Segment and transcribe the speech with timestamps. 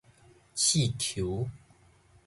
[0.55, 1.47] 刺虯